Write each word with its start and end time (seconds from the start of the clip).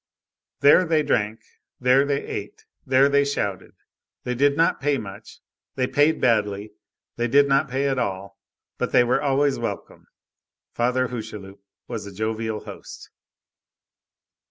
There 0.61 0.83
they 0.83 1.03
drank, 1.03 1.41
there 1.79 2.05
they 2.07 2.25
ate, 2.25 2.65
there 2.87 3.07
they 3.07 3.23
shouted; 3.23 3.73
they 4.23 4.33
did 4.33 4.57
not 4.57 4.81
pay 4.81 4.97
much, 4.97 5.41
they 5.75 5.85
paid 5.85 6.19
badly, 6.19 6.71
they 7.17 7.27
did 7.27 7.47
not 7.47 7.69
pay 7.69 7.87
at 7.87 7.99
all, 7.99 8.39
but 8.79 8.93
they 8.93 9.03
were 9.03 9.21
always 9.21 9.59
welcome. 9.59 10.07
Father 10.73 11.09
Hucheloup 11.09 11.59
was 11.87 12.07
a 12.07 12.11
jovial 12.11 12.61
host. 12.61 13.11